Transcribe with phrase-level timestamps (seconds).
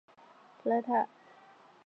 [0.63, 1.07] 普赖萨。